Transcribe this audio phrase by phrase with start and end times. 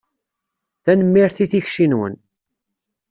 [0.83, 2.15] Tanemmirt i tikci-nwen.